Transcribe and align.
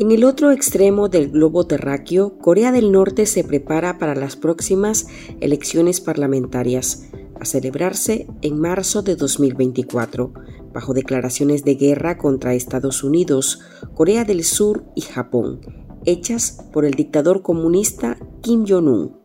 En 0.00 0.12
el 0.12 0.24
otro 0.24 0.50
extremo 0.50 1.10
del 1.10 1.30
globo 1.30 1.66
terráqueo, 1.66 2.38
Corea 2.38 2.72
del 2.72 2.90
Norte 2.90 3.26
se 3.26 3.44
prepara 3.44 3.98
para 3.98 4.14
las 4.14 4.34
próximas 4.34 5.06
elecciones 5.42 6.00
parlamentarias, 6.00 7.10
a 7.38 7.44
celebrarse 7.44 8.26
en 8.40 8.58
marzo 8.58 9.02
de 9.02 9.14
2024, 9.14 10.32
bajo 10.72 10.94
declaraciones 10.94 11.64
de 11.64 11.74
guerra 11.74 12.16
contra 12.16 12.54
Estados 12.54 13.04
Unidos, 13.04 13.60
Corea 13.92 14.24
del 14.24 14.42
Sur 14.42 14.86
y 14.96 15.02
Japón, 15.02 15.60
hechas 16.06 16.64
por 16.72 16.86
el 16.86 16.94
dictador 16.94 17.42
comunista 17.42 18.16
Kim 18.40 18.64
Jong-un. 18.66 19.19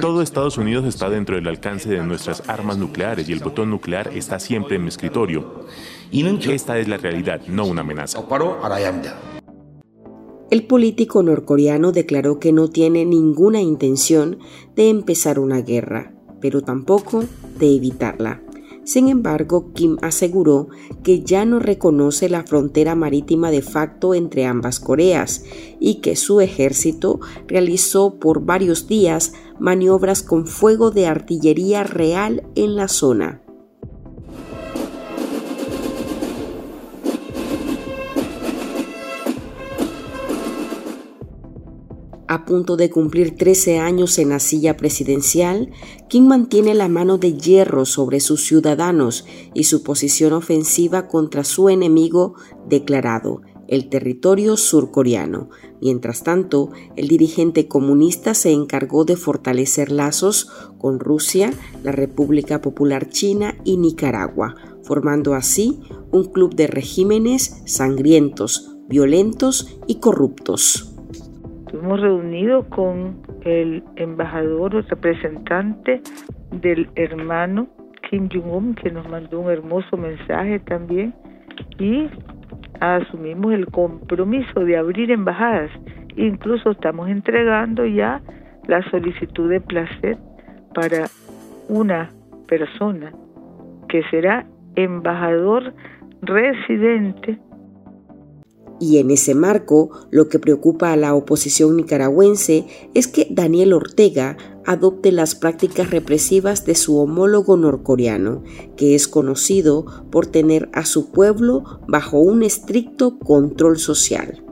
Todo 0.00 0.22
Estados 0.22 0.58
Unidos 0.58 0.84
está 0.84 1.10
dentro 1.10 1.36
del 1.36 1.48
alcance 1.48 1.88
de 1.88 2.02
nuestras 2.02 2.48
armas 2.48 2.76
nucleares 2.76 3.28
y 3.28 3.32
el 3.32 3.40
botón 3.40 3.70
nuclear 3.70 4.10
está 4.14 4.38
siempre 4.38 4.76
en 4.76 4.82
mi 4.82 4.88
escritorio. 4.88 5.66
Esta 6.12 6.78
es 6.78 6.88
la 6.88 6.96
realidad, 6.96 7.40
no 7.48 7.66
una 7.66 7.80
amenaza. 7.80 8.20
El 10.50 10.66
político 10.66 11.22
norcoreano 11.22 11.90
declaró 11.90 12.38
que 12.38 12.52
no 12.52 12.68
tiene 12.68 13.04
ninguna 13.04 13.60
intención 13.60 14.38
de 14.76 14.90
empezar 14.90 15.38
una 15.38 15.62
guerra, 15.62 16.14
pero 16.40 16.62
tampoco 16.62 17.24
de 17.58 17.74
evitarla. 17.74 18.43
Sin 18.84 19.08
embargo, 19.08 19.72
Kim 19.72 19.96
aseguró 20.02 20.68
que 21.02 21.22
ya 21.22 21.44
no 21.44 21.58
reconoce 21.58 22.28
la 22.28 22.44
frontera 22.44 22.94
marítima 22.94 23.50
de 23.50 23.62
facto 23.62 24.14
entre 24.14 24.44
ambas 24.44 24.78
Coreas 24.78 25.44
y 25.80 25.96
que 25.96 26.16
su 26.16 26.40
ejército 26.40 27.20
realizó 27.46 28.18
por 28.18 28.44
varios 28.44 28.86
días 28.86 29.32
maniobras 29.58 30.22
con 30.22 30.46
fuego 30.46 30.90
de 30.90 31.06
artillería 31.06 31.82
real 31.84 32.42
en 32.54 32.76
la 32.76 32.88
zona. 32.88 33.43
A 42.34 42.44
punto 42.44 42.76
de 42.76 42.90
cumplir 42.90 43.36
13 43.36 43.78
años 43.78 44.18
en 44.18 44.30
la 44.30 44.40
silla 44.40 44.76
presidencial, 44.76 45.70
Kim 46.08 46.26
mantiene 46.26 46.74
la 46.74 46.88
mano 46.88 47.16
de 47.16 47.34
hierro 47.34 47.84
sobre 47.84 48.18
sus 48.18 48.44
ciudadanos 48.44 49.24
y 49.54 49.62
su 49.62 49.84
posición 49.84 50.32
ofensiva 50.32 51.06
contra 51.06 51.44
su 51.44 51.68
enemigo 51.68 52.34
declarado, 52.68 53.42
el 53.68 53.88
territorio 53.88 54.56
surcoreano. 54.56 55.48
Mientras 55.80 56.24
tanto, 56.24 56.70
el 56.96 57.06
dirigente 57.06 57.68
comunista 57.68 58.34
se 58.34 58.50
encargó 58.50 59.04
de 59.04 59.14
fortalecer 59.14 59.92
lazos 59.92 60.50
con 60.76 60.98
Rusia, 60.98 61.52
la 61.84 61.92
República 61.92 62.60
Popular 62.60 63.10
China 63.10 63.56
y 63.62 63.76
Nicaragua, 63.76 64.56
formando 64.82 65.34
así 65.34 65.78
un 66.10 66.24
club 66.24 66.56
de 66.56 66.66
regímenes 66.66 67.62
sangrientos, 67.64 68.74
violentos 68.88 69.78
y 69.86 70.00
corruptos. 70.00 70.93
Hemos 71.74 72.00
reunido 72.00 72.68
con 72.68 73.16
el 73.42 73.82
embajador 73.96 74.76
o 74.76 74.82
representante 74.82 76.00
del 76.52 76.88
hermano 76.94 77.66
Kim 78.08 78.28
Jong-un, 78.32 78.76
que 78.76 78.92
nos 78.92 79.08
mandó 79.08 79.40
un 79.40 79.50
hermoso 79.50 79.96
mensaje 79.96 80.60
también, 80.60 81.12
y 81.80 82.08
asumimos 82.78 83.54
el 83.54 83.66
compromiso 83.66 84.60
de 84.60 84.76
abrir 84.76 85.10
embajadas. 85.10 85.72
Incluso 86.16 86.70
estamos 86.70 87.08
entregando 87.08 87.84
ya 87.84 88.22
la 88.68 88.88
solicitud 88.90 89.50
de 89.50 89.60
placer 89.60 90.16
para 90.74 91.06
una 91.68 92.08
persona 92.46 93.12
que 93.88 94.04
será 94.12 94.46
embajador 94.76 95.74
residente 96.22 97.40
y 98.80 98.98
en 98.98 99.10
ese 99.10 99.34
marco, 99.34 99.90
lo 100.10 100.28
que 100.28 100.38
preocupa 100.38 100.92
a 100.92 100.96
la 100.96 101.14
oposición 101.14 101.76
nicaragüense 101.76 102.66
es 102.94 103.06
que 103.08 103.26
Daniel 103.30 103.72
Ortega 103.72 104.36
adopte 104.66 105.12
las 105.12 105.34
prácticas 105.34 105.90
represivas 105.90 106.64
de 106.64 106.74
su 106.74 106.98
homólogo 106.98 107.56
norcoreano, 107.56 108.42
que 108.76 108.94
es 108.94 109.08
conocido 109.08 109.86
por 110.10 110.26
tener 110.26 110.68
a 110.72 110.84
su 110.86 111.10
pueblo 111.10 111.80
bajo 111.86 112.18
un 112.18 112.42
estricto 112.42 113.18
control 113.18 113.78
social. 113.78 114.43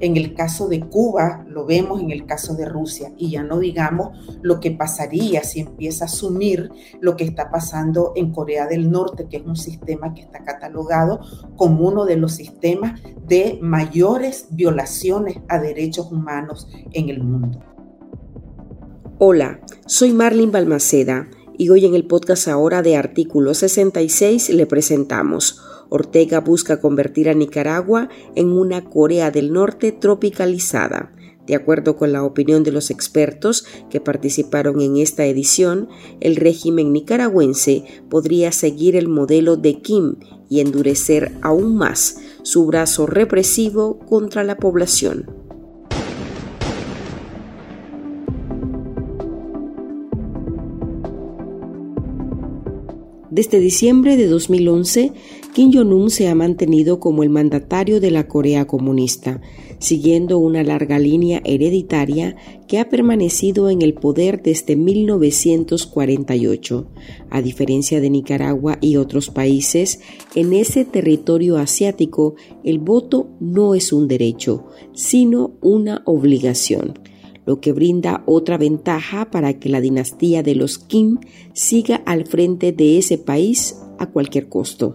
En 0.00 0.16
el 0.16 0.34
caso 0.34 0.68
de 0.68 0.80
Cuba, 0.80 1.44
lo 1.48 1.66
vemos 1.66 2.00
en 2.00 2.10
el 2.10 2.24
caso 2.24 2.54
de 2.54 2.64
Rusia, 2.64 3.12
y 3.16 3.30
ya 3.30 3.42
no 3.42 3.58
digamos 3.58 4.16
lo 4.42 4.60
que 4.60 4.70
pasaría 4.70 5.42
si 5.42 5.60
empieza 5.60 6.04
a 6.04 6.06
asumir 6.06 6.70
lo 7.00 7.16
que 7.16 7.24
está 7.24 7.50
pasando 7.50 8.12
en 8.14 8.32
Corea 8.32 8.66
del 8.66 8.90
Norte, 8.90 9.26
que 9.28 9.38
es 9.38 9.44
un 9.44 9.56
sistema 9.56 10.14
que 10.14 10.22
está 10.22 10.44
catalogado 10.44 11.20
como 11.56 11.88
uno 11.88 12.04
de 12.04 12.16
los 12.16 12.32
sistemas 12.32 13.00
de 13.26 13.58
mayores 13.60 14.46
violaciones 14.50 15.38
a 15.48 15.58
derechos 15.58 16.12
humanos 16.12 16.68
en 16.92 17.08
el 17.08 17.22
mundo. 17.24 17.58
Hola, 19.18 19.60
soy 19.86 20.12
Marlene 20.12 20.52
Balmaceda 20.52 21.28
y 21.56 21.70
hoy 21.70 21.84
en 21.84 21.96
el 21.96 22.06
podcast 22.06 22.46
ahora 22.46 22.82
de 22.82 22.96
Artículo 22.96 23.52
66 23.52 24.50
le 24.50 24.66
presentamos 24.66 25.60
Ortega 25.90 26.40
busca 26.40 26.80
convertir 26.80 27.28
a 27.28 27.34
Nicaragua 27.34 28.08
en 28.34 28.52
una 28.52 28.84
Corea 28.84 29.30
del 29.30 29.52
Norte 29.52 29.92
tropicalizada. 29.92 31.12
De 31.46 31.54
acuerdo 31.54 31.96
con 31.96 32.12
la 32.12 32.24
opinión 32.24 32.62
de 32.62 32.72
los 32.72 32.90
expertos 32.90 33.64
que 33.88 34.02
participaron 34.02 34.82
en 34.82 34.98
esta 34.98 35.24
edición, 35.24 35.88
el 36.20 36.36
régimen 36.36 36.92
nicaragüense 36.92 37.84
podría 38.10 38.52
seguir 38.52 38.96
el 38.96 39.08
modelo 39.08 39.56
de 39.56 39.80
Kim 39.80 40.16
y 40.50 40.60
endurecer 40.60 41.32
aún 41.40 41.74
más 41.76 42.18
su 42.42 42.66
brazo 42.66 43.06
represivo 43.06 43.98
contra 43.98 44.44
la 44.44 44.58
población. 44.58 45.38
Desde 53.30 53.60
diciembre 53.60 54.16
de 54.16 54.26
2011, 54.26 55.12
Kim 55.54 55.72
Jong-un 55.72 56.10
se 56.10 56.28
ha 56.28 56.34
mantenido 56.34 57.00
como 57.00 57.22
el 57.22 57.30
mandatario 57.30 58.00
de 58.00 58.10
la 58.10 58.28
Corea 58.28 58.66
comunista, 58.66 59.40
siguiendo 59.78 60.38
una 60.38 60.62
larga 60.62 60.98
línea 60.98 61.40
hereditaria 61.44 62.36
que 62.68 62.78
ha 62.78 62.88
permanecido 62.88 63.68
en 63.70 63.82
el 63.82 63.94
poder 63.94 64.42
desde 64.42 64.76
1948. 64.76 66.86
A 67.30 67.42
diferencia 67.42 68.00
de 68.00 68.10
Nicaragua 68.10 68.78
y 68.80 68.94
otros 68.96 69.30
países, 69.30 70.00
en 70.34 70.52
ese 70.52 70.84
territorio 70.84 71.56
asiático 71.56 72.34
el 72.62 72.78
voto 72.78 73.30
no 73.40 73.74
es 73.74 73.92
un 73.92 74.06
derecho, 74.06 74.66
sino 74.92 75.56
una 75.60 76.02
obligación 76.04 76.98
lo 77.46 77.60
que 77.62 77.72
brinda 77.72 78.22
otra 78.26 78.58
ventaja 78.58 79.30
para 79.30 79.58
que 79.58 79.70
la 79.70 79.80
dinastía 79.80 80.42
de 80.42 80.54
los 80.54 80.78
Kim 80.78 81.16
siga 81.54 82.02
al 82.04 82.26
frente 82.26 82.72
de 82.72 82.98
ese 82.98 83.16
país 83.16 83.74
a 83.98 84.04
cualquier 84.04 84.50
costo. 84.50 84.94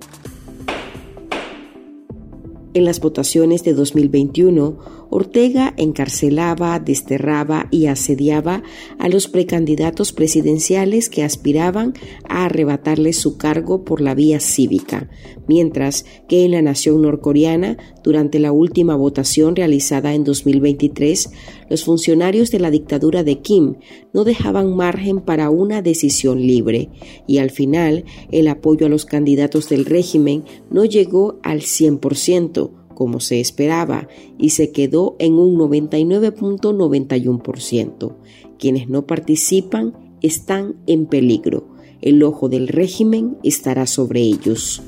En 2.75 2.85
las 2.85 2.99
votaciones 2.99 3.63
de 3.63 3.73
2021, 3.73 5.02
Ortega 5.15 5.75
encarcelaba, 5.77 6.79
desterraba 6.79 7.67
y 7.69 7.85
asediaba 7.85 8.63
a 8.97 9.09
los 9.09 9.27
precandidatos 9.27 10.11
presidenciales 10.11 11.07
que 11.11 11.23
aspiraban 11.23 11.93
a 12.27 12.45
arrebatarle 12.45 13.13
su 13.13 13.37
cargo 13.37 13.85
por 13.85 14.01
la 14.01 14.15
vía 14.15 14.39
cívica, 14.39 15.11
mientras 15.47 16.05
que 16.27 16.45
en 16.45 16.51
la 16.53 16.63
nación 16.63 17.03
norcoreana, 17.03 17.77
durante 18.03 18.39
la 18.39 18.51
última 18.51 18.95
votación 18.95 19.55
realizada 19.55 20.15
en 20.15 20.23
2023, 20.23 21.29
los 21.69 21.83
funcionarios 21.83 22.49
de 22.49 22.59
la 22.59 22.71
dictadura 22.71 23.23
de 23.23 23.39
Kim 23.39 23.75
no 24.13 24.23
dejaban 24.23 24.75
margen 24.75 25.21
para 25.21 25.51
una 25.51 25.83
decisión 25.83 26.41
libre, 26.41 26.89
y 27.27 27.37
al 27.37 27.51
final 27.51 28.05
el 28.31 28.47
apoyo 28.47 28.87
a 28.87 28.89
los 28.89 29.05
candidatos 29.05 29.69
del 29.69 29.85
régimen 29.85 30.43
no 30.71 30.85
llegó 30.85 31.39
al 31.43 31.61
100%, 31.61 32.82
como 32.93 33.19
se 33.19 33.39
esperaba 33.39 34.07
y 34.37 34.51
se 34.51 34.71
quedó 34.71 35.15
en 35.19 35.33
un 35.33 35.57
99.91%. 35.57 38.15
Quienes 38.57 38.87
no 38.89 39.05
participan 39.05 39.93
están 40.21 40.75
en 40.87 41.05
peligro. 41.05 41.67
El 42.01 42.23
ojo 42.23 42.49
del 42.49 42.67
régimen 42.67 43.37
estará 43.43 43.85
sobre 43.87 44.19
ellos. 44.21 44.81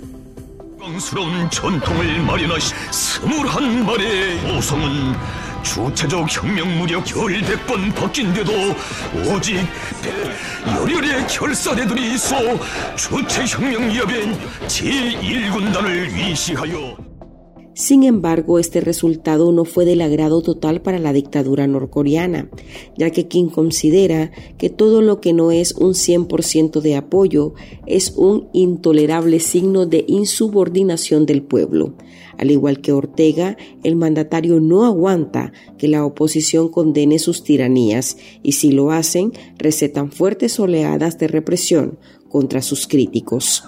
Sin 17.76 18.04
embargo, 18.04 18.58
este 18.58 18.80
resultado 18.80 19.52
no 19.52 19.66
fue 19.66 19.84
del 19.84 20.00
agrado 20.00 20.42
total 20.42 20.82
para 20.82 20.98
la 20.98 21.12
dictadura 21.12 21.68
norcoreana, 21.68 22.50
ya 22.98 23.10
que 23.10 23.28
Kim 23.28 23.50
considera 23.50 24.32
que 24.58 24.70
todo 24.70 25.02
lo 25.02 25.20
que 25.20 25.34
no 25.34 25.52
es 25.52 25.74
un 25.74 25.92
100% 25.92 26.80
de 26.80 26.96
apoyo 26.96 27.54
es 27.86 28.14
un 28.16 28.48
intolerable 28.54 29.42
signo 29.42 29.86
de 29.86 30.06
insubordinación 30.08 31.26
del 31.26 31.44
pueblo. 31.44 31.96
Al 32.38 32.50
igual 32.50 32.80
que 32.80 32.94
Ortega, 32.94 33.58
el 33.84 33.98
mandatario 33.98 34.62
no 34.62 34.86
aguanta 34.86 35.52
que 35.78 35.90
la 35.90 36.06
oposición 36.06 36.70
condene 36.70 37.20
sus 37.20 37.44
tiranías 37.44 38.16
y 38.42 38.54
si 38.54 38.72
lo 38.72 38.92
hacen, 38.92 39.34
recetan 39.58 40.14
fuertes 40.14 40.62
oleadas 40.62 41.18
de 41.18 41.28
represión 41.28 42.00
contra 42.30 42.62
sus 42.62 42.88
críticos. 42.88 43.66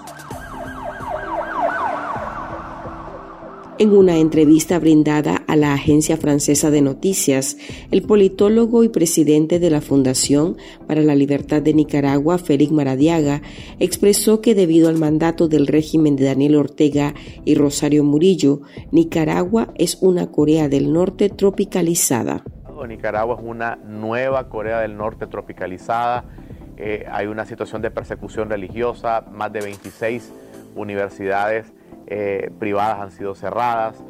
En 3.80 3.92
una 3.92 4.18
entrevista 4.18 4.80
brindada 4.80 5.44
a 5.48 5.56
la 5.56 5.76
agencia 5.76 6.18
francesa 6.18 6.72
de 6.72 6.82
noticias, 6.82 7.58
el 7.92 8.02
politólogo 8.02 8.84
y 8.84 8.90
presidente 8.90 9.60
de 9.60 9.70
la 9.70 9.82
Fundación 9.82 10.58
para 10.88 11.02
la 11.02 11.14
Libertad 11.14 11.62
de 11.62 11.76
Nicaragua, 11.76 12.40
Félix 12.40 12.72
Maradiaga, 12.72 13.44
expresó 13.78 14.42
que 14.42 14.56
debido 14.56 14.90
al 14.90 14.98
mandato 14.98 15.48
del 15.48 15.68
régimen 15.68 16.16
de 16.16 16.26
Daniel 16.26 16.56
Ortega 16.56 17.14
y 17.46 17.54
Rosario 17.54 18.04
Murillo, 18.04 18.62
Nicaragua 18.92 19.68
es 19.76 20.00
una 20.02 20.32
Corea 20.32 20.70
del 20.70 20.92
Norte 20.92 21.30
tropicalizada. 21.30 22.44
Nicaragua 22.88 23.36
es 23.40 23.46
una 23.46 23.76
nueva 23.76 24.50
Corea 24.50 24.80
del 24.80 24.98
Norte 24.98 25.28
tropicalizada. 25.28 26.26
Eh, 26.78 27.06
hay 27.12 27.28
una 27.28 27.46
situación 27.46 27.84
de 27.84 27.92
persecución 27.92 28.50
religiosa, 28.50 29.22
más 29.32 29.54
de 29.54 29.62
26 29.62 30.34
universidades 30.76 31.77
eh, 32.08 32.52
privadas 32.60 33.00
han 33.00 33.12
sido 33.12 33.36
cerradas. 33.36 34.04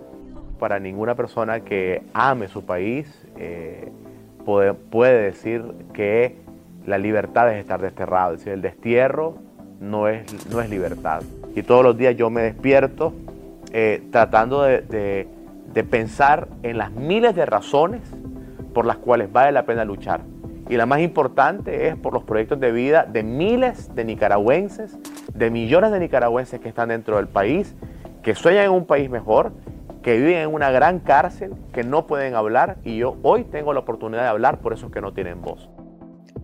Para 0.60 0.80
ninguna 0.80 1.16
persona 1.16 1.60
que 1.60 2.04
ame 2.14 2.48
su 2.48 2.66
país 2.66 3.08
eh, 3.38 3.92
puede, 4.46 5.22
decir 5.22 5.64
que 5.94 6.36
la 6.86 6.98
libertad 6.98 7.54
es 7.54 7.60
estar 7.60 7.82
desterrado. 7.82 8.34
Es 8.34 8.40
decir, 8.40 8.54
el 8.54 8.62
destierro 8.62 9.36
no 9.80 10.08
es, 10.08 10.50
no 10.50 10.62
es 10.62 10.70
libertad. 10.70 11.22
Y 11.56 11.62
todos 11.62 11.84
los 11.84 11.98
días 11.98 12.16
yo 12.16 12.30
me 12.30 12.42
despierto 12.42 13.14
eh, 13.72 14.02
tratando 14.12 14.64
de, 14.64 15.28
de 15.74 15.84
pensar 15.84 16.48
en 16.64 16.78
las 16.78 16.92
miles 16.92 17.36
de 17.36 17.46
razones 17.46 18.02
por 18.74 18.86
las 18.86 18.98
cuales 18.98 19.32
vale 19.32 19.52
la 19.52 19.66
pena 19.66 19.86
luchar. 19.86 20.22
Y 20.70 20.78
la 20.78 20.86
más 20.86 21.00
importante 21.00 21.88
es 21.88 21.96
por 21.96 22.14
los 22.14 22.24
proyectos 22.24 22.60
de 22.60 22.72
vida 22.72 23.04
de 23.04 23.24
miles 23.24 23.94
de 23.96 24.04
nicaragüenses, 24.04 24.98
de 25.34 25.50
millones 25.50 25.92
de 25.92 26.00
nicaragüenses 26.00 26.60
que 26.60 26.70
están 26.70 26.90
dentro 26.90 27.18
del 27.18 27.28
país 27.28 27.76
que 28.28 28.36
sueñan 28.36 28.66
en 28.66 28.72
un 28.72 28.86
país 28.86 29.10
mejor, 29.10 29.54
que 30.04 30.18
viven 30.18 30.36
en 30.36 30.54
una 30.54 30.70
gran 30.70 31.00
cárcel, 31.00 31.54
que 31.72 31.86
no 31.86 32.08
pueden 32.08 32.36
hablar 32.36 32.76
y 32.84 32.98
yo 32.98 33.16
hoy 33.24 33.46
tengo 33.46 33.72
la 33.72 33.80
oportunidad 33.80 34.24
de 34.24 34.28
hablar 34.28 34.60
por 34.60 34.74
esos 34.74 34.92
que 34.92 35.00
no 35.00 35.14
tienen 35.14 35.42
voz. 35.42 35.70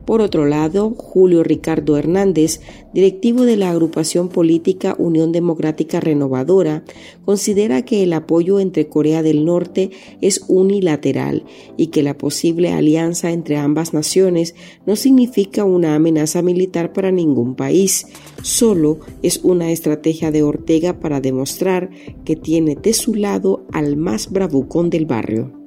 Por 0.06 0.20
otro 0.20 0.46
lado, 0.46 0.94
Julio 0.98 1.44
Ricardo 1.44 1.98
Hernández, 1.98 2.60
directivo 2.94 3.46
de 3.46 3.56
la 3.56 3.70
agrupación 3.70 4.28
política 4.28 4.96
Unión 4.98 5.32
Democrática 5.32 6.02
Renovadora, 6.02 6.84
considera 7.24 7.84
que 7.84 8.04
el 8.04 8.12
apoyo 8.12 8.60
entre 8.60 8.88
Corea 8.88 9.24
del 9.24 9.46
Norte 9.46 9.92
es 10.20 10.44
unilateral 10.50 11.46
y 11.78 11.88
que 11.88 12.04
la 12.04 12.18
posible 12.18 12.74
alianza 12.74 13.32
entre 13.32 13.56
ambas 13.56 13.94
naciones 13.94 14.56
no 14.86 14.98
significa 14.98 15.64
una 15.64 15.96
amenaza 15.96 16.42
militar 16.42 16.92
para 16.92 17.12
ningún 17.12 17.56
país, 17.56 18.06
solo 18.42 19.00
es 19.22 19.40
una 19.44 19.72
estrategia 19.72 20.32
de 20.32 20.44
Ortega 20.44 21.00
para 21.00 21.22
demostrar 21.22 21.90
que 22.26 22.36
tiene 22.36 22.76
de 22.76 22.94
su 22.94 23.16
lado 23.16 23.66
al 23.72 23.96
más 23.96 24.32
bravucón 24.32 24.90
del 24.90 25.06
barrio. 25.06 25.63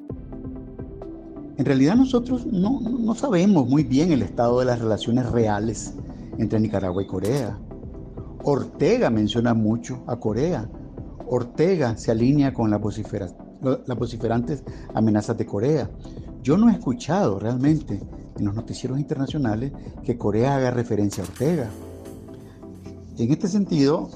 En 1.59 1.65
realidad 1.65 1.97
nosotros 1.97 2.45
no, 2.47 3.15
sabemos 3.15 3.67
muy 3.67 3.83
bien 3.83 4.13
el 4.13 4.23
estado 4.23 4.61
de 4.61 4.67
las 4.67 4.79
relaciones 4.79 5.31
reales 5.31 5.95
entre 6.37 6.61
Nicaragua 6.61 7.03
y 7.03 7.07
Corea. 7.07 7.59
Ortega 8.43 9.09
menciona 9.09 9.55
mucho 9.55 10.05
a 10.07 10.17
Corea. 10.17 10.69
Ortega 11.27 11.97
se 11.97 12.11
alinea 12.11 12.53
con 12.53 12.71
las 12.71 12.81
vociferantes 12.81 14.63
amenazas 14.95 15.39
de 15.39 15.47
Corea. 15.47 15.91
Yo 16.43 16.59
no 16.59 16.69
he 16.69 16.73
escuchado 16.73 17.39
realmente 17.39 18.03
en 18.39 18.45
los 18.45 18.55
noticieros 18.55 19.01
internacionales 19.01 19.73
que 20.05 20.19
Corea 20.19 20.57
haga 20.57 20.71
referencia 20.71 21.25
a 21.25 21.27
Ortega. 21.27 21.71
En 23.17 23.33
este 23.33 23.49
sentido, 23.49 24.11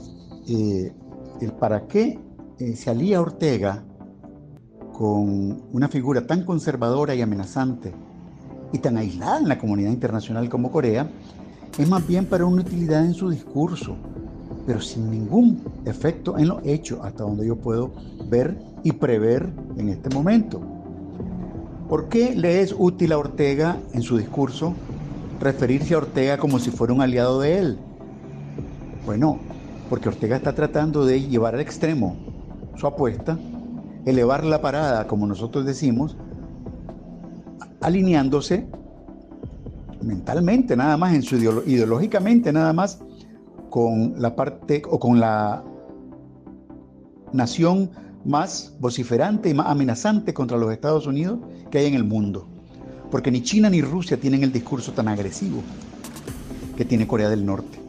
eh, 0.47 0.93
el 1.41 1.53
para 1.53 1.87
qué 1.87 2.19
eh, 2.59 2.77
se 2.77 2.91
alía 2.91 3.23
Ortega 3.23 3.83
con 5.01 5.63
una 5.73 5.89
figura 5.89 6.27
tan 6.27 6.45
conservadora 6.45 7.15
y 7.15 7.23
amenazante 7.23 7.91
y 8.71 8.81
tan 8.81 8.99
aislada 8.99 9.39
en 9.39 9.49
la 9.49 9.57
comunidad 9.57 9.93
internacional 9.93 10.51
como 10.51 10.71
Corea, 10.71 11.09
es 11.79 11.89
más 11.89 12.07
bien 12.07 12.27
para 12.27 12.45
una 12.45 12.61
utilidad 12.61 13.07
en 13.07 13.15
su 13.15 13.31
discurso, 13.31 13.97
pero 14.67 14.79
sin 14.83 15.11
ningún 15.11 15.63
efecto 15.87 16.37
en 16.37 16.49
lo 16.49 16.61
hecho, 16.65 17.03
hasta 17.03 17.23
donde 17.23 17.47
yo 17.47 17.57
puedo 17.57 17.93
ver 18.29 18.59
y 18.83 18.93
prever 18.93 19.49
en 19.79 19.89
este 19.89 20.11
momento. 20.11 20.61
¿Por 21.89 22.11
qué 22.11 22.37
le 22.37 22.61
es 22.61 22.75
útil 22.79 23.13
a 23.13 23.19
Ortega 23.19 23.79
en 23.95 24.03
su 24.03 24.19
discurso 24.19 24.75
referirse 25.41 25.95
a 25.95 25.99
Ortega 25.99 26.37
como 26.37 26.59
si 26.59 26.71
fuera 26.71 26.93
un 26.93 27.01
aliado 27.01 27.41
de 27.41 27.59
él? 27.59 27.79
Bueno, 29.07 29.39
porque 29.89 30.11
Ortega 30.11 30.37
está 30.37 30.55
tratando 30.55 31.07
de 31.07 31.23
llevar 31.23 31.55
al 31.55 31.63
extremo 31.63 32.17
su 32.77 32.87
apuesta 32.87 33.39
elevar 34.07 34.45
la 34.45 34.61
parada, 34.61 35.07
como 35.07 35.27
nosotros 35.27 35.65
decimos, 35.65 36.17
alineándose 37.81 38.67
mentalmente 40.03 40.77
nada 40.77 40.97
más, 40.97 41.15
en 41.15 41.23
su 41.23 41.37
ideológicamente 41.37 42.53
nada 42.53 42.73
más, 42.73 43.01
con 43.69 44.15
la 44.21 44.35
parte 44.35 44.83
o 44.89 44.99
con 44.99 45.21
la 45.21 45.63
nación 47.33 47.91
más 48.25 48.75
vociferante 48.81 49.49
y 49.49 49.55
más 49.55 49.67
amenazante 49.67 50.35
contra 50.35 50.59
los 50.59 50.73
Estados 50.73 51.07
Unidos 51.07 51.39
que 51.71 51.79
hay 51.79 51.87
en 51.87 51.95
el 51.95 52.05
mundo. 52.05 52.49
Porque 53.11 53.31
ni 53.31 53.43
China 53.43 53.71
ni 53.71 53.83
Rusia 53.83 54.19
tienen 54.19 54.43
el 54.43 54.53
discurso 54.53 54.93
tan 54.93 55.09
agresivo 55.09 55.63
que 56.77 56.85
tiene 56.85 57.07
Corea 57.07 57.29
del 57.29 57.45
Norte. 57.45 57.80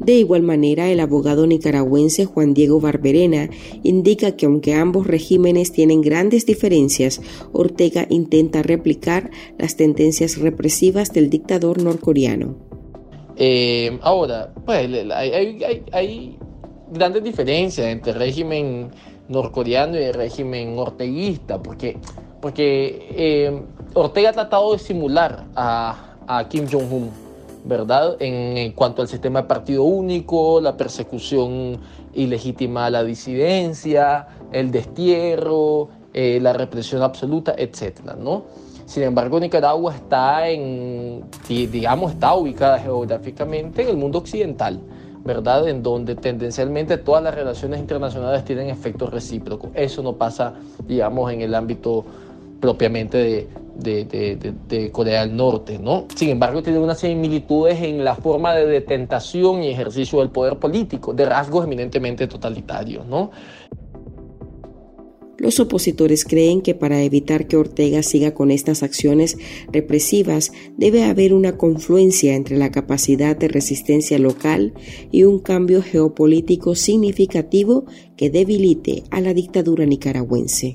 De 0.00 0.14
igual 0.14 0.42
manera, 0.42 0.88
el 0.90 1.00
abogado 1.00 1.46
nicaragüense 1.46 2.24
Juan 2.24 2.54
Diego 2.54 2.80
Barberena 2.80 3.50
indica 3.82 4.36
que 4.36 4.46
aunque 4.46 4.74
ambos 4.74 5.06
regímenes 5.06 5.72
tienen 5.72 6.02
grandes 6.02 6.46
diferencias, 6.46 7.20
Ortega 7.52 8.06
intenta 8.08 8.62
replicar 8.62 9.30
las 9.58 9.76
tendencias 9.76 10.38
represivas 10.38 11.12
del 11.12 11.30
dictador 11.30 11.82
norcoreano. 11.82 12.56
Eh, 13.36 13.98
ahora, 14.02 14.52
pues 14.64 14.88
hay, 15.92 16.38
grandes 16.90 17.22
diferencias 17.22 17.86
entre 17.88 18.12
el 18.12 18.18
régimen 18.18 18.90
norcoreano 19.28 19.98
y 19.98 20.04
el 20.04 20.14
régimen 20.14 20.78
orteguista, 20.78 21.60
porque, 21.60 21.98
porque 22.40 23.08
eh, 23.10 23.62
Ortega 23.94 24.30
ha 24.30 24.32
tratado 24.32 24.72
de 24.72 24.78
simular 24.78 25.46
a, 25.54 26.16
a 26.26 26.48
Kim 26.48 26.66
Jong-un 26.70 27.27
¿verdad? 27.68 28.16
En, 28.18 28.72
cuanto 28.72 29.02
al 29.02 29.08
sistema 29.08 29.42
de 29.42 29.48
partido 29.48 29.84
único, 29.84 30.60
la 30.60 30.76
persecución 30.76 31.78
ilegítima 32.14 32.86
a 32.86 32.90
la 32.90 33.04
disidencia, 33.04 34.26
el 34.50 34.70
destierro, 34.70 35.90
eh, 36.14 36.38
la 36.40 36.54
represión 36.54 37.02
absoluta, 37.02 37.54
etcétera, 37.56 38.16
¿no? 38.18 38.44
Sin 38.86 39.02
embargo, 39.02 39.38
Nicaragua 39.38 39.94
está 39.94 40.48
en, 40.48 41.22
digamos, 41.46 42.12
está 42.12 42.34
ubicada 42.34 42.78
geográficamente 42.78 43.82
en 43.82 43.88
el 43.88 43.98
mundo 43.98 44.18
occidental, 44.18 44.80
¿verdad? 45.22 45.68
En 45.68 45.82
donde 45.82 46.14
tendencialmente 46.14 46.96
todas 46.96 47.22
las 47.22 47.34
relaciones 47.34 47.80
internacionales 47.80 48.46
tienen 48.46 48.70
efectos 48.70 49.10
recíprocos. 49.10 49.68
Eso 49.74 50.02
no 50.02 50.14
pasa, 50.14 50.54
digamos, 50.86 51.30
en 51.30 51.42
el 51.42 51.54
ámbito 51.54 52.06
propiamente 52.60 53.18
de, 53.18 53.48
de, 53.78 54.90
Corea 54.92 55.26
del 55.26 55.36
Norte, 55.36 55.78
¿no? 55.78 56.06
Sin 56.14 56.30
embargo, 56.30 56.62
tiene 56.62 56.78
unas 56.78 56.98
similitudes 56.98 57.80
en 57.82 58.04
la 58.04 58.14
forma 58.14 58.54
de 58.54 58.66
detentación 58.66 59.62
y 59.62 59.68
ejercicio 59.68 60.18
del 60.20 60.30
poder 60.30 60.58
político, 60.58 61.14
de 61.14 61.24
rasgos 61.24 61.64
eminentemente 61.64 62.26
totalitarios, 62.26 63.06
¿no? 63.06 63.30
Los 65.38 65.60
opositores 65.60 66.24
creen 66.24 66.62
que 66.62 66.74
para 66.74 67.00
evitar 67.00 67.46
que 67.46 67.56
Ortega 67.56 68.02
siga 68.02 68.34
con 68.34 68.50
estas 68.50 68.82
acciones 68.82 69.38
represivas 69.70 70.50
debe 70.76 71.04
haber 71.04 71.32
una 71.32 71.56
confluencia 71.56 72.34
entre 72.34 72.56
la 72.56 72.72
capacidad 72.72 73.36
de 73.36 73.46
resistencia 73.46 74.18
local 74.18 74.74
y 75.12 75.22
un 75.22 75.38
cambio 75.38 75.80
geopolítico 75.80 76.74
significativo 76.74 77.84
que 78.16 78.30
debilite 78.30 79.04
a 79.12 79.20
la 79.20 79.32
dictadura 79.32 79.86
nicaragüense. 79.86 80.74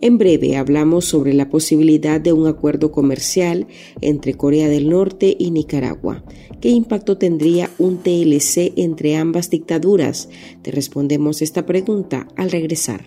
En 0.00 0.18
breve 0.18 0.56
hablamos 0.56 1.04
sobre 1.04 1.32
la 1.32 1.48
posibilidad 1.48 2.20
de 2.20 2.32
un 2.32 2.46
acuerdo 2.46 2.92
comercial 2.92 3.66
entre 4.00 4.34
Corea 4.34 4.68
del 4.68 4.90
Norte 4.90 5.34
y 5.38 5.50
Nicaragua. 5.50 6.24
¿Qué 6.60 6.68
impacto 6.68 7.18
tendría 7.18 7.70
un 7.78 7.98
TLC 7.98 8.72
entre 8.76 9.16
ambas 9.16 9.50
dictaduras? 9.50 10.28
Te 10.62 10.70
respondemos 10.70 11.42
esta 11.42 11.66
pregunta 11.66 12.28
al 12.36 12.50
regresar. 12.50 13.04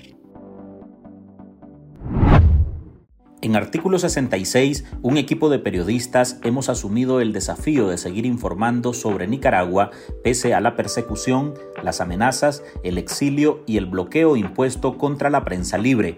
En 3.40 3.56
artículo 3.56 4.00
66, 4.00 4.84
un 5.04 5.16
equipo 5.16 5.50
de 5.50 5.60
periodistas 5.60 6.40
hemos 6.44 6.70
asumido 6.70 7.22
el 7.22 7.34
desafío 7.34 7.88
de 7.88 8.00
seguir 8.00 8.26
informando 8.26 8.94
sobre 8.94 9.28
Nicaragua 9.28 9.92
pese 10.24 10.56
a 10.56 10.60
la 10.60 10.76
persecución, 10.76 11.54
las 11.84 12.02
amenazas, 12.02 12.64
el 12.84 12.98
exilio 12.98 13.64
y 13.68 13.78
el 13.78 13.86
bloqueo 13.86 14.36
impuesto 14.36 14.98
contra 14.98 15.30
la 15.30 15.46
prensa 15.46 15.78
libre. 15.78 16.18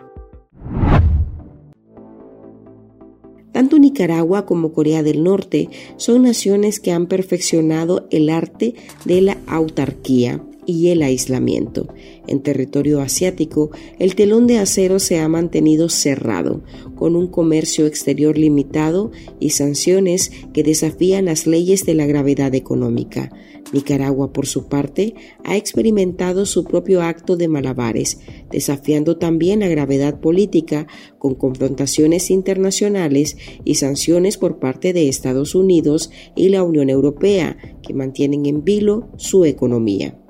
Tanto 3.71 3.83
Nicaragua 3.83 4.45
como 4.45 4.73
Corea 4.73 5.01
del 5.01 5.23
Norte 5.23 5.69
son 5.95 6.23
naciones 6.23 6.81
que 6.81 6.91
han 6.91 7.07
perfeccionado 7.07 8.05
el 8.11 8.29
arte 8.29 8.75
de 9.05 9.21
la 9.21 9.37
autarquía 9.47 10.41
y 10.71 10.89
el 10.89 11.01
aislamiento. 11.03 11.87
En 12.27 12.41
territorio 12.41 13.01
asiático, 13.01 13.71
el 13.99 14.15
telón 14.15 14.47
de 14.47 14.57
acero 14.57 14.99
se 14.99 15.19
ha 15.19 15.27
mantenido 15.27 15.89
cerrado, 15.89 16.63
con 16.95 17.15
un 17.15 17.27
comercio 17.27 17.85
exterior 17.85 18.37
limitado 18.37 19.11
y 19.39 19.51
sanciones 19.51 20.31
que 20.53 20.63
desafían 20.63 21.25
las 21.25 21.45
leyes 21.45 21.85
de 21.85 21.93
la 21.93 22.05
gravedad 22.05 22.55
económica. 22.55 23.31
Nicaragua, 23.73 24.33
por 24.33 24.47
su 24.47 24.67
parte, 24.67 25.15
ha 25.43 25.55
experimentado 25.55 26.45
su 26.45 26.63
propio 26.65 27.01
acto 27.01 27.37
de 27.37 27.47
malabares, 27.47 28.19
desafiando 28.51 29.17
también 29.17 29.61
la 29.61 29.67
gravedad 29.67 30.19
política 30.19 30.87
con 31.17 31.35
confrontaciones 31.35 32.31
internacionales 32.31 33.37
y 33.63 33.75
sanciones 33.75 34.37
por 34.37 34.59
parte 34.59 34.93
de 34.93 35.07
Estados 35.07 35.55
Unidos 35.55 36.11
y 36.35 36.49
la 36.49 36.63
Unión 36.63 36.89
Europea, 36.89 37.57
que 37.81 37.93
mantienen 37.93 38.45
en 38.45 38.63
vilo 38.63 39.09
su 39.17 39.45
economía. 39.45 40.20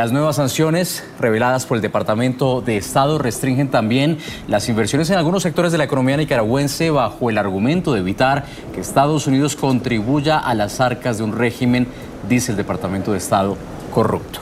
Las 0.00 0.12
nuevas 0.12 0.36
sanciones 0.36 1.04
reveladas 1.18 1.66
por 1.66 1.76
el 1.76 1.82
Departamento 1.82 2.62
de 2.62 2.78
Estado 2.78 3.18
restringen 3.18 3.70
también 3.70 4.16
las 4.48 4.66
inversiones 4.70 5.10
en 5.10 5.18
algunos 5.18 5.42
sectores 5.42 5.72
de 5.72 5.76
la 5.76 5.84
economía 5.84 6.16
nicaragüense 6.16 6.88
bajo 6.88 7.28
el 7.28 7.36
argumento 7.36 7.92
de 7.92 8.00
evitar 8.00 8.46
que 8.72 8.80
Estados 8.80 9.26
Unidos 9.26 9.56
contribuya 9.56 10.38
a 10.38 10.54
las 10.54 10.80
arcas 10.80 11.18
de 11.18 11.24
un 11.24 11.36
régimen, 11.36 11.86
dice 12.30 12.52
el 12.52 12.56
Departamento 12.56 13.12
de 13.12 13.18
Estado, 13.18 13.58
corrupto. 13.92 14.40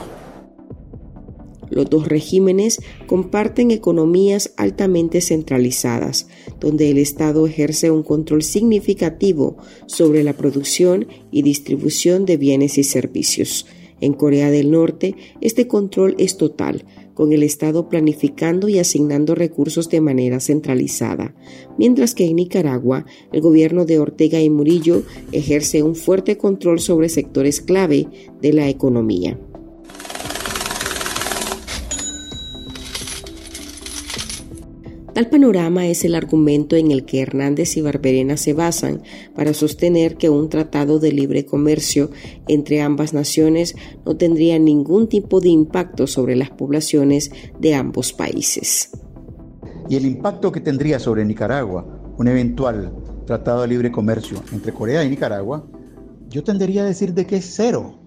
Los 1.71 1.91
dos 1.91 2.07
regímenes 2.07 2.81
comparten 3.09 3.73
economías 3.73 4.53
altamente 4.59 5.21
centralizadas, 5.21 6.29
donde 6.61 6.89
el 6.89 6.99
Estado 6.99 7.49
ejerce 7.49 7.91
un 7.91 8.05
control 8.05 8.45
significativo 8.45 9.57
sobre 9.87 10.23
la 10.23 10.35
producción 10.35 11.09
y 11.33 11.43
distribución 11.43 12.27
de 12.27 12.37
bienes 12.37 12.79
y 12.79 12.85
servicios. 12.85 13.67
En 14.01 14.13
Corea 14.13 14.51
del 14.51 14.71
Norte, 14.71 15.15
este 15.41 15.67
control 15.67 16.15
es 16.19 16.37
total, 16.37 16.85
con 17.15 17.33
el 17.33 17.43
Estado 17.43 17.89
planificando 17.89 18.69
y 18.69 18.79
asignando 18.79 19.35
recursos 19.35 19.89
de 19.89 20.01
manera 20.01 20.39
centralizada, 20.39 21.35
mientras 21.77 22.15
que 22.15 22.27
en 22.27 22.37
Nicaragua, 22.37 23.07
el 23.33 23.41
gobierno 23.41 23.85
de 23.85 23.99
Ortega 23.99 24.41
y 24.41 24.51
Murillo 24.51 25.03
ejerce 25.33 25.83
un 25.83 25.97
fuerte 25.97 26.39
control 26.39 26.79
sobre 26.79 27.09
sectores 27.09 27.61
clave 27.61 28.07
de 28.41 28.53
la 28.53 28.69
economía. 28.69 29.39
Tal 35.19 35.31
panorama 35.31 35.85
es 35.89 36.05
el 36.05 36.15
argumento 36.15 36.77
en 36.77 36.93
el 36.93 37.05
que 37.05 37.21
Hernández 37.21 37.77
y 37.77 37.81
Barberena 37.81 38.37
se 38.37 38.53
basan 38.53 39.03
para 39.35 39.53
sostener 39.53 40.17
que 40.17 40.31
un 40.31 40.49
tratado 40.49 41.01
de 41.01 41.11
libre 41.11 41.45
comercio 41.45 42.13
entre 42.47 42.83
ambas 42.83 43.13
naciones 43.15 43.75
no 44.07 44.17
tendría 44.17 44.61
ningún 44.61 45.09
tipo 45.09 45.41
de 45.41 45.49
impacto 45.49 46.07
sobre 46.07 46.37
las 46.37 46.51
poblaciones 46.51 47.33
de 47.59 47.75
ambos 47.75 48.13
países. 48.13 48.93
Y 49.89 49.97
el 49.97 50.07
impacto 50.07 50.53
que 50.53 50.61
tendría 50.61 51.01
sobre 51.01 51.25
Nicaragua 51.25 52.15
un 52.17 52.29
eventual 52.29 52.95
tratado 53.27 53.63
de 53.63 53.67
libre 53.67 53.91
comercio 53.91 54.41
entre 54.53 54.73
Corea 54.73 55.03
y 55.03 55.11
Nicaragua, 55.11 55.67
yo 56.29 56.45
tendería 56.45 56.83
a 56.83 56.87
decir 56.87 57.13
de 57.13 57.27
que 57.27 57.39
es 57.39 57.55
cero. 57.57 57.99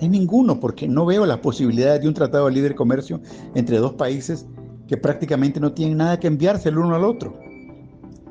Es 0.00 0.08
ninguno, 0.08 0.58
porque 0.58 0.88
no 0.88 1.04
veo 1.04 1.26
la 1.26 1.42
posibilidad 1.42 2.00
de 2.00 2.08
un 2.08 2.14
tratado 2.14 2.46
de 2.46 2.52
libre 2.52 2.74
comercio 2.74 3.20
entre 3.54 3.76
dos 3.76 3.92
países 3.92 4.46
que 4.90 4.96
prácticamente 4.96 5.60
no 5.60 5.72
tienen 5.72 5.98
nada 5.98 6.18
que 6.18 6.26
enviarse 6.26 6.68
el 6.68 6.76
uno 6.76 6.96
al 6.96 7.04
otro. 7.04 7.38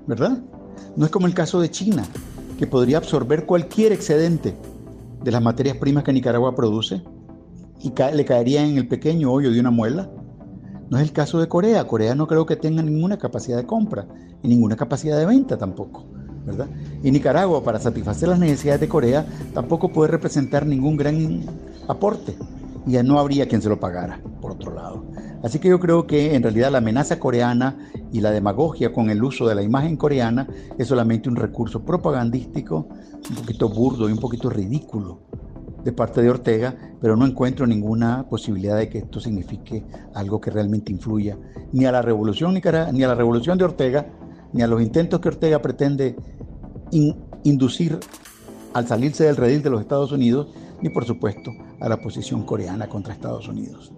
¿Verdad? 0.06 0.40
No 0.98 1.06
es 1.06 1.10
como 1.10 1.26
el 1.26 1.34
caso 1.34 1.62
de 1.62 1.72
China, 1.72 2.04
que 2.58 2.68
podría 2.68 2.98
absorber 2.98 3.46
cualquier 3.46 3.94
excedente 3.94 4.54
de 5.24 5.32
las 5.32 5.42
materias 5.42 5.78
primas 5.78 6.04
que 6.04 6.12
Nicaragua 6.12 6.58
produce 6.58 7.02
y 7.80 7.94
le 8.14 8.26
caería 8.26 8.66
en 8.68 8.78
el 8.78 8.90
pequeño 8.90 9.32
hoyo 9.32 9.52
de 9.52 9.60
una 9.62 9.72
muela. 9.72 10.10
No 10.90 10.98
es 10.98 11.04
el 11.04 11.14
caso 11.14 11.40
de 11.40 11.48
Corea. 11.48 11.88
Corea 11.88 12.14
no 12.14 12.28
creo 12.28 12.46
que 12.46 12.58
tenga 12.58 12.84
ninguna 12.84 13.18
capacidad 13.18 13.56
de 13.56 13.66
compra 13.66 14.06
y 14.44 14.50
ninguna 14.50 14.76
capacidad 14.76 15.18
de 15.18 15.26
venta 15.26 15.58
tampoco. 15.58 16.04
¿verdad? 16.46 16.68
Y 17.02 17.10
Nicaragua, 17.10 17.64
para 17.64 17.80
satisfacer 17.80 18.28
las 18.28 18.40
necesidades 18.40 18.82
de 18.82 18.90
Corea, 18.90 19.26
tampoco 19.54 19.94
puede 19.94 20.12
representar 20.12 20.66
ningún 20.66 20.98
gran 20.98 21.40
aporte. 21.88 22.36
Y 22.86 22.92
ya 22.94 23.04
no 23.04 23.20
habría 23.20 23.48
quien 23.48 23.62
se 23.62 23.70
lo 23.70 23.80
pagara, 23.80 24.22
por 24.42 24.52
otro 24.52 24.74
lado. 24.74 25.06
Así 25.44 25.60
que 25.60 25.70
yo 25.70 25.80
creo 25.80 26.06
que 26.06 26.36
en 26.36 26.44
realidad 26.44 26.72
la 26.72 26.80
amenaza 26.80 27.20
coreana 27.20 27.78
y 28.12 28.22
la 28.22 28.32
demagogia 28.32 28.92
con 28.92 29.10
el 29.10 29.24
uso 29.24 29.48
de 29.48 29.56
la 29.56 29.62
imagen 29.62 29.96
coreana 29.96 30.48
es 30.78 30.88
solamente 30.88 31.30
un 31.30 31.36
recurso 31.36 31.84
propagandístico, 31.86 32.88
un 33.30 33.36
poquito 33.36 33.70
burdo 33.70 34.10
y 34.10 34.12
un 34.12 34.20
poquito 34.20 34.50
ridículo 34.50 35.20
de 35.84 35.94
parte 35.94 36.22
de 36.22 36.30
Ortega, 36.30 36.76
pero 37.00 37.16
no 37.16 37.26
encuentro 37.26 37.66
ninguna 37.66 38.28
posibilidad 38.28 38.78
de 38.78 38.90
que 38.90 38.98
esto 39.00 39.20
signifique 39.20 39.86
algo 40.14 40.42
que 40.42 40.52
realmente 40.52 40.92
influya 40.92 41.38
ni 41.72 41.86
a 41.86 41.92
la 41.92 42.02
revolución 42.02 42.54
ni 42.54 43.04
a 43.04 43.08
la 43.08 43.16
revolución 43.16 43.58
de 43.58 43.64
Ortega, 43.64 44.08
ni 44.52 44.62
a 44.62 44.68
los 44.68 44.82
intentos 44.82 45.22
que 45.22 45.30
Ortega 45.30 45.62
pretende 45.62 46.18
inducir 47.44 48.00
al 48.74 48.88
salirse 48.88 49.24
del 49.24 49.38
redil 49.38 49.64
de 49.64 49.70
los 49.70 49.82
Estados 49.82 50.12
Unidos, 50.12 50.48
ni 50.82 50.90
por 50.90 51.06
supuesto 51.06 51.52
a 51.80 51.90
la 51.90 51.98
posición 51.98 52.44
coreana 52.44 52.88
contra 52.88 53.14
Estados 53.14 53.48
Unidos. 53.48 53.92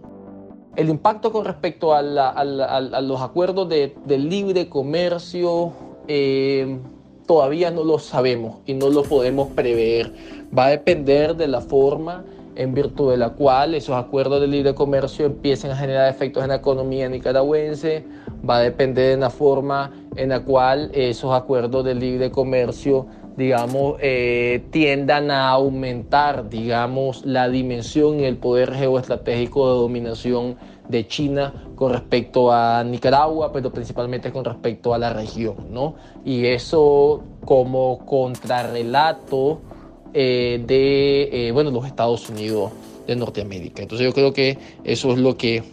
El 0.76 0.90
impacto 0.90 1.32
con 1.32 1.46
respecto 1.46 1.94
a, 1.94 2.02
los 2.02 3.22
acuerdos 3.22 3.68
de, 3.68 3.94
libre 4.18 4.70
comercio 4.70 5.74
eh, 6.08 6.80
todavía 7.26 7.72
no 7.72 7.84
lo 7.84 8.00
sabemos 8.00 8.58
y 8.66 8.74
no 8.74 8.90
lo 8.90 9.04
podemos 9.04 9.50
prever. 9.50 10.14
Va 10.58 10.68
a 10.68 10.70
depender 10.70 11.36
de 11.36 11.48
la 11.48 11.62
forma 11.62 12.24
en 12.56 12.74
virtud 12.74 13.12
de 13.12 13.18
la 13.18 13.30
cual 13.30 13.76
esos 13.76 13.96
acuerdos 13.96 14.42
de 14.42 14.48
libre 14.48 14.76
comercio 14.76 15.26
empiecen 15.26 15.72
a 15.72 15.76
generar 15.76 16.10
efectos 16.10 16.44
en 16.44 16.50
la 16.50 16.56
economía 16.56 17.08
nicaragüense, 17.10 18.04
va 18.48 18.58
a 18.58 18.62
depender 18.62 19.16
de 19.16 19.22
la 19.22 19.30
forma 19.30 19.92
en 20.16 20.30
la 20.30 20.42
cual 20.42 20.92
esos 20.94 21.34
acuerdos 21.34 21.86
de 21.86 21.96
libre 21.96 22.32
comercio, 22.32 23.08
digamos, 23.38 23.98
eh, 24.02 24.64
tiendan 24.72 25.32
a 25.32 25.50
aumentar, 25.50 26.50
digamos, 26.50 27.26
la 27.26 27.50
dimensión 27.50 28.20
y 28.20 28.26
el 28.26 28.38
poder 28.38 28.74
geoestratégico 28.74 29.72
de 29.72 29.80
dominación 29.80 30.58
de 30.90 31.08
China 31.08 31.54
con 31.76 31.94
respecto 31.94 32.52
a 32.52 32.84
Nicaragua, 32.84 33.52
pero 33.54 33.72
principalmente 33.72 34.32
con 34.32 34.44
respecto 34.44 34.94
a 34.94 34.98
la 34.98 35.14
región, 35.14 35.56
¿no? 35.72 35.96
Y 36.26 36.46
eso 36.46 37.24
como 37.46 38.06
contrarrelato 38.06 39.62
eh, 40.14 40.62
de, 40.68 41.48
eh, 41.48 41.52
bueno, 41.52 41.72
los 41.72 41.86
Estados 41.86 42.30
Unidos 42.30 42.72
de 43.08 43.16
Norteamérica. 43.16 43.82
Entonces 43.82 44.06
yo 44.06 44.14
creo 44.14 44.34
que 44.34 44.58
eso 44.84 45.14
es 45.14 45.18
lo 45.18 45.38
que, 45.38 45.64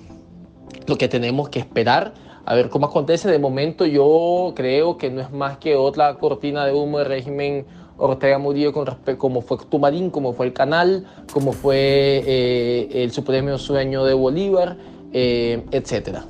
lo 0.86 0.96
que 0.96 1.08
tenemos 1.08 1.48
que 1.48 1.58
esperar 1.58 2.14
a 2.48 2.54
ver 2.54 2.70
cómo 2.70 2.86
acontece. 2.86 3.30
De 3.30 3.38
momento 3.38 3.84
yo 3.84 4.54
creo 4.56 4.96
que 4.96 5.10
no 5.10 5.20
es 5.20 5.30
más 5.30 5.58
que 5.58 5.76
otra 5.76 6.14
cortina 6.14 6.64
de 6.64 6.72
humo 6.72 6.98
del 6.98 7.06
régimen 7.06 7.66
Ortega 7.98 8.38
Murillo 8.38 8.72
con 8.72 8.86
respecto 8.86 9.18
como 9.18 9.42
fue 9.42 9.58
Tumarín, 9.68 10.08
como 10.08 10.32
fue 10.32 10.46
el 10.46 10.54
Canal, 10.54 11.04
como 11.30 11.52
fue 11.52 12.24
eh, 12.26 12.88
el 12.90 13.10
Supremo 13.10 13.58
Sueño 13.58 14.02
de 14.04 14.14
Bolívar, 14.14 14.78
eh, 15.12 15.62
etcétera. 15.72 16.24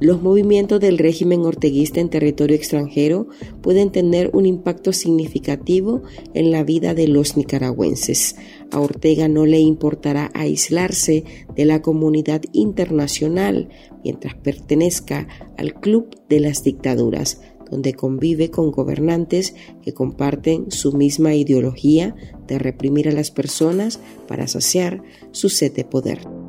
Los 0.00 0.20
movimientos 0.20 0.80
del 0.80 0.98
régimen 0.98 1.42
orteguista 1.42 2.00
en 2.00 2.08
territorio 2.08 2.56
extranjero 2.56 3.28
pueden 3.62 3.92
tener 3.92 4.30
un 4.32 4.44
impacto 4.44 4.92
significativo 4.92 6.02
en 6.34 6.50
la 6.50 6.64
vida 6.64 6.94
de 6.94 7.06
los 7.06 7.36
nicaragüenses. 7.36 8.34
A 8.72 8.80
Ortega 8.80 9.28
no 9.28 9.46
le 9.46 9.60
importará 9.60 10.32
aislarse 10.34 11.24
de 11.54 11.64
la 11.64 11.80
comunidad 11.80 12.42
internacional 12.52 13.68
mientras 14.02 14.34
pertenezca 14.34 15.28
al 15.56 15.74
club 15.74 16.08
de 16.28 16.40
las 16.40 16.64
dictaduras, 16.64 17.40
donde 17.70 17.94
convive 17.94 18.50
con 18.50 18.72
gobernantes 18.72 19.54
que 19.80 19.94
comparten 19.94 20.72
su 20.72 20.92
misma 20.92 21.34
ideología 21.34 22.16
de 22.48 22.58
reprimir 22.58 23.08
a 23.08 23.12
las 23.12 23.30
personas 23.30 24.00
para 24.26 24.48
saciar 24.48 25.02
su 25.30 25.48
sed 25.48 25.72
de 25.72 25.84
poder. 25.84 26.43